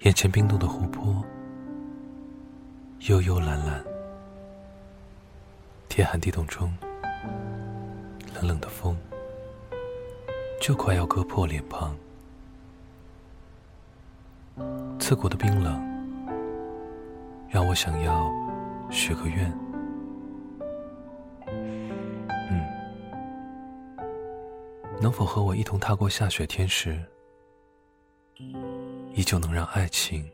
[0.00, 1.22] 眼前冰冻的湖泊，
[3.00, 3.84] 幽幽蓝蓝。
[5.90, 6.72] 天寒地冻中，
[8.34, 8.96] 冷冷的风
[10.58, 11.94] 就快要割破脸庞。
[14.98, 15.78] 刺骨的冰冷，
[17.50, 18.32] 让我想要
[18.90, 19.52] 许个愿。
[21.46, 22.66] 嗯，
[24.98, 26.98] 能否和我一同踏过下雪天时？
[29.14, 30.30] 依旧能让爱情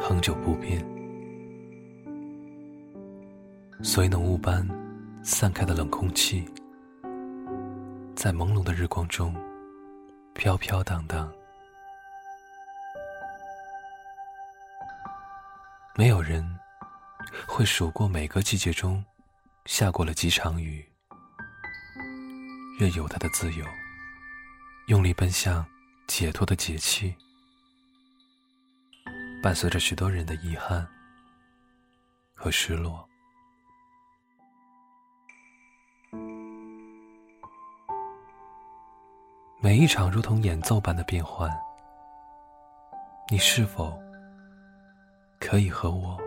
[0.00, 0.84] 恒久不变，
[3.82, 4.68] 所以浓雾般
[5.22, 6.44] 散开的冷空气，
[8.14, 9.34] 在朦胧的日光中
[10.34, 11.32] 飘飘荡荡。
[15.96, 16.58] 没有人
[17.46, 19.04] 会数过每个季节中
[19.66, 20.84] 下过了几场雨，
[22.78, 23.66] 任由它的自由，
[24.86, 25.66] 用力奔向
[26.10, 27.14] 解脱的节气。
[29.40, 30.84] 伴随着许多人的遗憾
[32.34, 33.08] 和失落，
[39.62, 41.48] 每一场如同演奏般的变换，
[43.30, 43.96] 你是否
[45.38, 46.20] 可以和我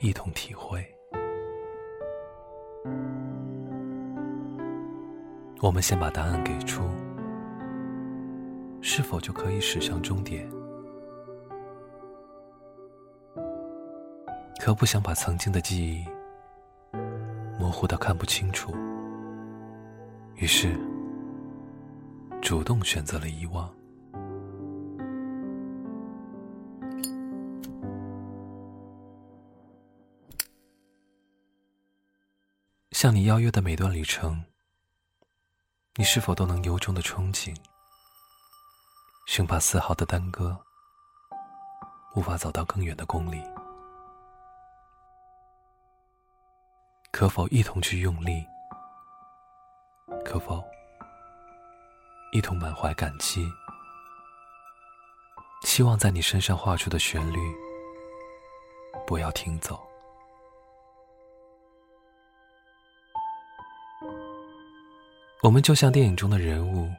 [0.00, 0.84] 一同体会？
[5.62, 6.82] 我们先把答案给出，
[8.92, 10.50] 是否就可以驶向终点？
[14.58, 16.04] 可不想把曾经的记忆
[17.56, 18.74] 模糊到看不清楚，
[20.34, 20.76] 于是
[22.42, 23.72] 主动选择了遗忘。
[32.90, 34.42] 向你邀约的每段旅程，
[35.94, 37.54] 你是否都能由衷的憧憬，
[39.32, 40.58] 生怕丝毫的耽搁，
[42.16, 43.40] 无法走到更远的公里？
[47.12, 48.44] 可否一同去用力？
[50.24, 50.60] 可否
[52.32, 53.48] 一同满怀感激？
[55.62, 57.38] 希望在你身上画出的旋律
[59.06, 59.80] 不要停走。
[65.44, 66.92] 我们就像电影中的人物，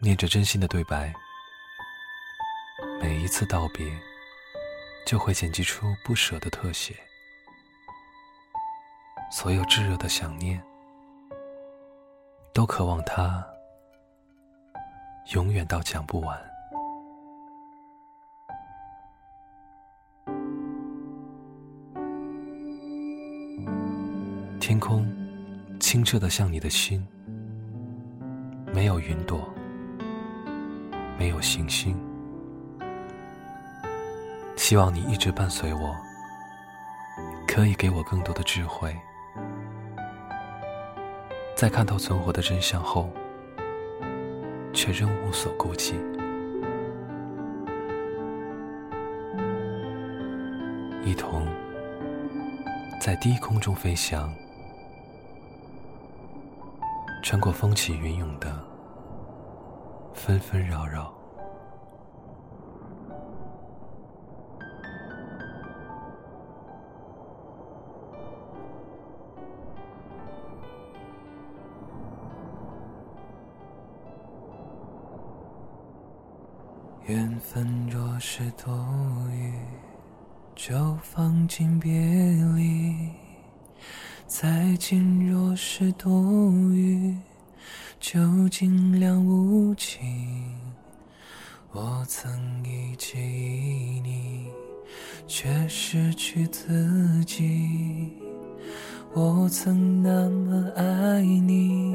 [0.00, 1.12] 念着真心的对白，
[3.00, 3.84] 每一次道别，
[5.04, 6.94] 就会剪辑出不舍的特写。
[9.28, 10.62] 所有炙热的想念，
[12.54, 13.44] 都渴望它
[15.32, 16.40] 永远到讲不完。
[24.60, 25.04] 天空
[25.80, 27.04] 清澈的像你的心，
[28.72, 29.52] 没有云朵，
[31.18, 31.98] 没有星星。
[34.56, 35.96] 希望你一直伴随我，
[37.46, 38.96] 可以给我更多的智慧。
[41.56, 43.10] 在看透存活的真相后，
[44.72, 45.94] 却仍无所顾忌，
[51.04, 51.48] 一同
[53.00, 54.32] 在低空中飞翔，
[57.24, 58.56] 穿过风起云涌的
[60.14, 61.12] 纷纷扰扰。
[77.06, 78.70] 缘分若是多
[79.32, 79.54] 余，
[80.54, 81.90] 就放进别
[82.54, 83.14] 离；
[84.26, 86.12] 再见若是多
[86.52, 87.16] 余，
[88.00, 90.06] 就尽量无情。
[91.72, 92.30] 我曾
[92.64, 94.46] 一切依你，
[95.26, 97.44] 却失去自己；
[99.12, 101.94] 我曾那么爱你，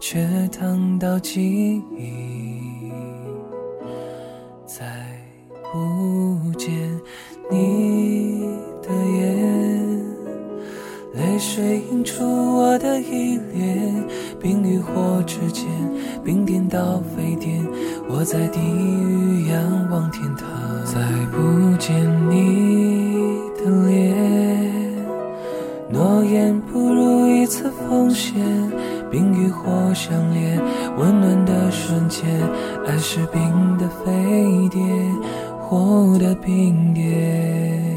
[0.00, 2.90] 却烫到记忆。
[4.66, 4.84] 再
[5.72, 7.00] 不见
[15.36, 15.66] 火之间，
[16.24, 17.62] 冰点到沸点，
[18.08, 20.48] 我在地狱仰望天堂。
[20.84, 21.00] 再
[21.30, 21.94] 不见
[22.30, 24.96] 你的脸，
[25.90, 28.34] 诺言不如一次奉献。
[29.10, 30.60] 冰与火相连，
[30.96, 32.24] 温暖的瞬间，
[32.86, 33.42] 爱是冰
[33.78, 34.82] 的飞碟，
[35.60, 37.95] 火的冰点。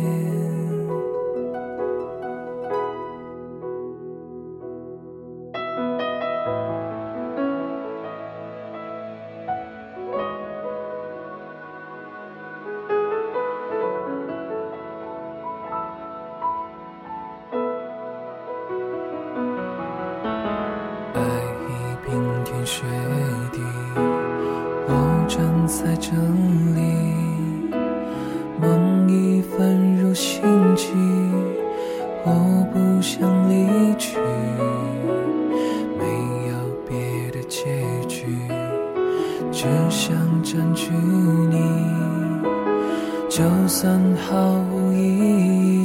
[43.30, 44.98] 就算毫无意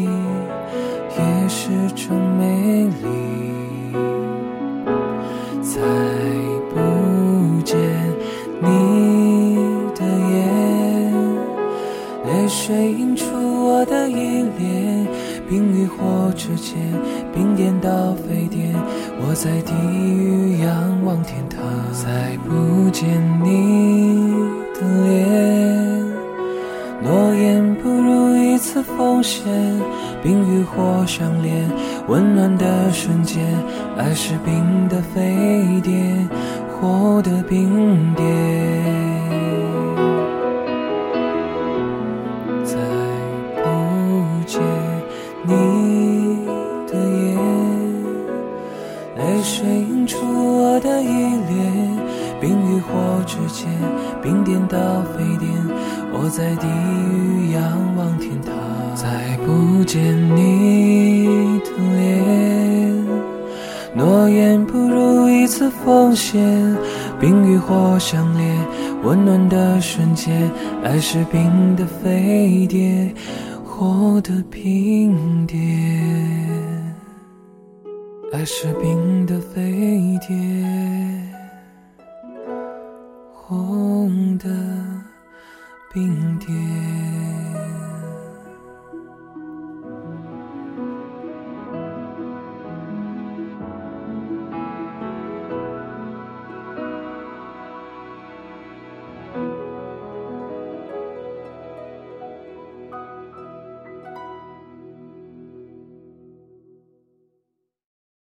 [0.02, 0.08] 义，
[1.16, 3.06] 也是种美丽。
[5.62, 5.80] 再
[6.70, 6.74] 不
[7.62, 7.78] 见
[8.60, 8.66] 你
[9.94, 10.42] 的眼，
[12.24, 13.24] 泪水映出
[13.66, 15.06] 我的依恋。
[15.48, 16.76] 冰与火之间，
[17.32, 18.74] 冰点到沸点，
[19.20, 21.62] 我在地狱仰望天堂。
[21.92, 23.06] 再不见
[23.44, 24.23] 你
[24.74, 26.04] 的脸，
[27.02, 29.42] 诺言不如一次奉献。
[30.22, 31.68] 冰与火相连，
[32.08, 33.44] 温暖的瞬间，
[33.96, 36.28] 爱是冰的沸点，
[36.80, 39.03] 火的冰点。
[53.24, 53.66] 之间，
[54.22, 55.50] 冰点到沸点，
[56.12, 58.54] 我在地狱仰望天堂。
[58.94, 63.04] 再不见你的脸，
[63.94, 66.40] 诺言不如一次奉献。
[67.20, 68.56] 冰与火相连，
[69.02, 70.50] 温暖的瞬间，
[70.82, 73.14] 爱是冰的沸点。
[73.64, 75.58] 火的冰点，
[78.32, 80.18] 爱是冰的飞。
[85.94, 86.83] 冰点